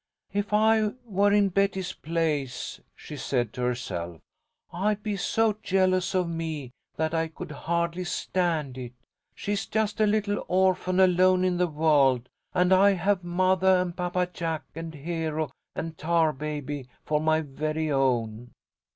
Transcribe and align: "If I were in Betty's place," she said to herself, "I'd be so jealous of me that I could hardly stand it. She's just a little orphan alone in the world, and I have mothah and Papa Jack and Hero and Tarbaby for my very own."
"If 0.33 0.51
I 0.51 0.93
were 1.05 1.31
in 1.31 1.49
Betty's 1.49 1.93
place," 1.93 2.81
she 2.95 3.15
said 3.15 3.53
to 3.53 3.61
herself, 3.61 4.19
"I'd 4.73 5.03
be 5.03 5.15
so 5.15 5.59
jealous 5.61 6.15
of 6.15 6.27
me 6.27 6.71
that 6.95 7.13
I 7.13 7.27
could 7.27 7.51
hardly 7.51 8.05
stand 8.05 8.79
it. 8.79 8.93
She's 9.35 9.67
just 9.67 10.01
a 10.01 10.07
little 10.07 10.43
orphan 10.47 10.99
alone 10.99 11.45
in 11.45 11.57
the 11.57 11.67
world, 11.67 12.29
and 12.51 12.73
I 12.73 12.93
have 12.93 13.23
mothah 13.23 13.79
and 13.79 13.95
Papa 13.95 14.27
Jack 14.33 14.63
and 14.73 14.91
Hero 14.91 15.51
and 15.75 15.95
Tarbaby 15.99 16.87
for 17.05 17.21
my 17.21 17.41
very 17.41 17.91
own." 17.91 18.53